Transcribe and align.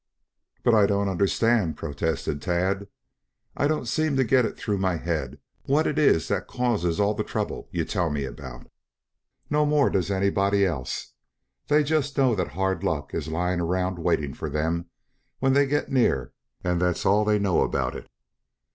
"But, 0.63 0.73
I 0.73 0.87
don't 0.87 1.09
understand," 1.09 1.77
protested 1.77 2.41
Tad. 2.41 2.87
"I 3.55 3.67
don't 3.67 3.87
seem 3.87 4.15
to 4.15 4.23
get 4.23 4.45
it 4.45 4.57
through 4.57 4.79
my 4.79 4.95
head 4.97 5.37
what 5.65 5.85
it 5.85 5.99
is 5.99 6.27
that 6.29 6.47
causes 6.47 6.99
all 6.99 7.13
the 7.13 7.23
trouble 7.23 7.69
you 7.71 7.85
tell 7.85 8.09
me 8.09 8.23
about." 8.25 8.65
"No 9.51 9.63
more 9.63 9.91
does 9.91 10.09
anybody 10.09 10.65
else. 10.65 11.13
They 11.67 11.83
just 11.83 12.17
know 12.17 12.33
that 12.33 12.47
hard 12.57 12.83
luck 12.83 13.13
is 13.13 13.27
lying 13.27 13.59
around 13.61 13.99
waiting 13.99 14.33
for 14.33 14.49
them 14.49 14.87
when 15.37 15.53
they 15.53 15.67
get 15.67 15.91
near 15.91 16.33
and 16.63 16.81
that's 16.81 17.05
all 17.05 17.23
they 17.23 17.37
know 17.37 17.61
about 17.61 17.95
it." 17.95 18.09